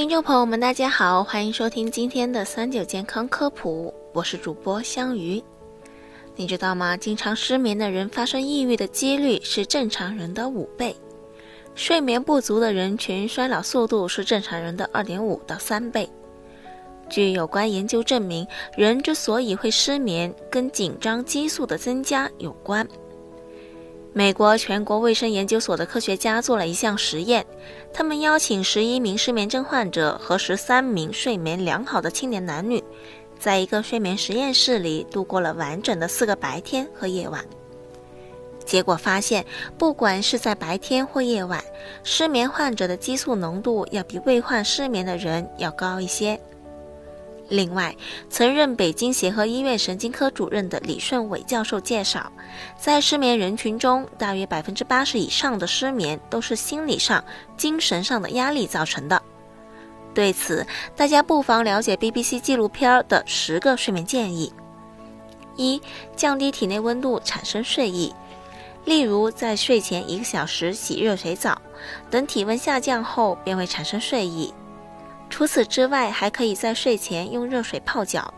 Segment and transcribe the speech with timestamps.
[0.00, 5.44] 听众朋友们，大家好，欢迎收听今天的三九健康科普，我是主播香鱼。
[6.36, 6.96] 你知道吗？
[6.96, 10.96] 经常失眠的人发生抑郁的几率是正常人的五倍，
[11.74, 16.08] 睡眠不足的人群衰老速度是正常人的二点五到三倍。
[17.10, 18.46] 据有关研究证明，
[18.78, 22.88] 人之所以会失眠，跟紧张激素的增加有关。
[24.12, 27.46] 美国全国卫生研究所的科学家做了一项实验，
[27.92, 32.82] 他们邀请十一名失眠症患者和十三名睡眠良好的青年男女，
[33.38, 37.44] 在一个睡眠实验室里度过了完整的四个白天和夜晚。
[38.64, 39.44] 结果发现，
[39.78, 41.62] 不管是在白天或夜晚，
[42.02, 46.38] 失眠患者的激素浓度要比未患失眠的人要高一些。
[47.50, 47.94] 另外，
[48.30, 52.30] 曾任北京协和医院神经科主任的李顺伟教授介绍，
[52.78, 57.22] 在失眠人群中，大约百分之八十以上的失眠都是心理上、
[57.56, 59.20] 精神上的压力造成的。
[60.14, 60.64] 对此，
[60.96, 64.52] 大家不妨了解 BBC 纪录片的十个睡眠建议：
[65.56, 65.82] 一、
[66.14, 68.14] 降低体内温度，产生睡意，
[68.84, 71.60] 例如在睡前一个小时洗热水澡，
[72.10, 74.54] 等体温下降后便会产生睡意。
[75.30, 78.34] 除此之外，还可以在睡前用热水泡脚，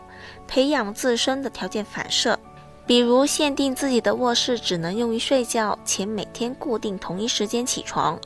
[0.47, 2.39] 培养自身的条件反射。
[2.85, 8.19] 比如，限定自己的卧室只能用于睡觉，且每天固定同一时间起床。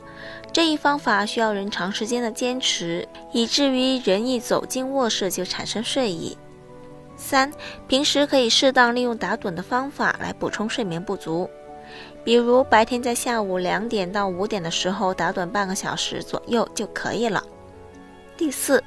[0.52, 6.36] 这一方法需要人长时间的坚持，以至于人一走进卧室就产生睡意。
[7.16, 7.52] 三、
[7.88, 11.48] 平时可以适当利用打盹的方法来补充睡眠不足，
[12.24, 17.44] 比如白天在下午两点到五点的时候打盹半个小时左右就可以了。
[18.38, 18.84] 第四，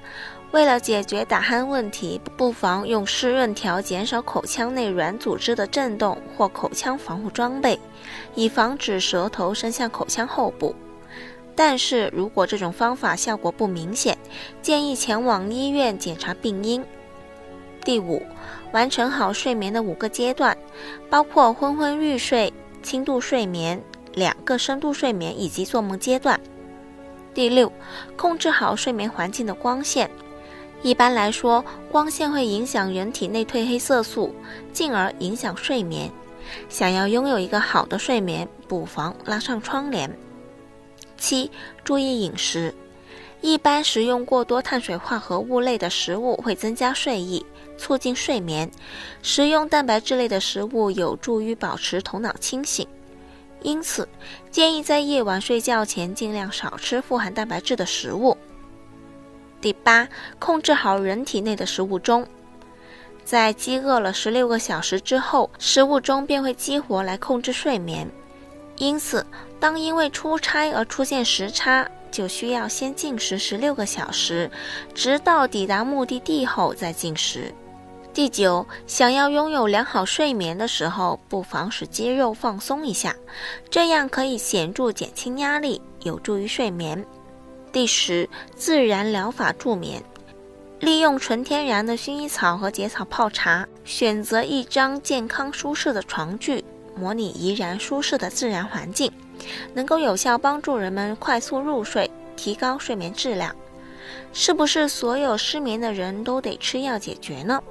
[0.52, 7.78] 为了解决打鼾问题，不妨用湿润条减少口腔内软组织的震动或口腔防护装备，
[8.36, 10.74] 以防止舌头伸向口腔后部。
[11.56, 14.16] 但是如果这种方法效果不明显，
[14.62, 16.82] 建议前往医院检查病因。
[17.84, 18.22] 第五，
[18.72, 20.56] 完成好睡眠的五个阶段，
[21.10, 22.52] 包括昏昏欲睡、
[22.84, 23.82] 轻度睡眠、
[24.14, 26.40] 两个深度睡眠以及做梦阶段。
[27.40, 27.72] 第六，
[28.18, 30.10] 控制好睡眠环境的光线。
[30.82, 34.34] 一般来说，光线会影响人体内褪黑色素，
[34.74, 36.12] 进而影响睡眠。
[36.68, 40.14] 想要拥有一个好的睡眠，不妨拉上窗帘。
[41.16, 41.50] 七，
[41.82, 42.74] 注意饮食。
[43.40, 47.42] 一般食用过多碳水化合物类的食物会增加睡意，
[47.78, 48.70] 促进睡眠。
[49.22, 52.86] 食用蛋白质类的食物有助于保持头脑清醒。
[53.62, 54.08] 因此，
[54.50, 58.36] 建议在夜晚睡觉前尽量少吃富含蛋白质的食物。
[59.60, 62.26] 第八，控制好人体内的食物钟，
[63.24, 68.10] 在饥饿了十六个小时之后，食物钟便会激活来控制睡眠。
[68.78, 69.26] 因此，
[69.58, 74.50] 当因为出差而出现时差，就需要先进食十六个小时，
[74.94, 77.54] 直到抵达目的地后再进食。
[78.12, 83.14] 第九，想要拥有良好睡眠的时候，不妨使肌肉放松一下，
[83.70, 87.06] 这样可以显著减轻压力，有助于睡眠。
[87.70, 90.02] 第十，自然疗法助眠，
[90.80, 96.64] 利用纯天然的薰衣草和结草泡茶，选择一张健康舒适的床具，
[96.96, 99.12] 模拟怡然舒适的自然环境，
[99.72, 103.54] 能够有效帮助人们快速入睡，提高睡眠质量。
[104.32, 107.62] 是不是所有失眠的人都得吃药解决呢？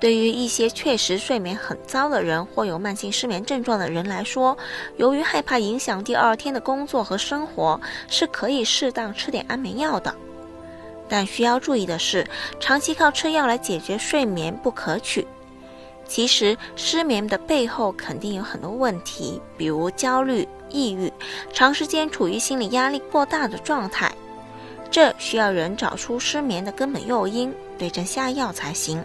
[0.00, 4.56] 对于一些确实睡眠很糟的人或有慢性失眠症状的人来说，
[4.96, 10.14] 由于害怕影响第二天的工作和生活，是可以适当吃点安眠药的。
[11.08, 12.24] 但需要注意的是，
[12.60, 15.26] 长期靠吃药来解决睡眠不可取。
[16.06, 21.12] 其实，失眠的背后肯定有很多问题，比如焦虑、抑郁，
[21.52, 24.10] 长时间处于心理压力过大的状态，
[24.90, 29.04] 这需要人找出失眠的根本诱因，对症下药才行。